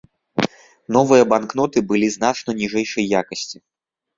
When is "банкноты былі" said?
1.33-2.07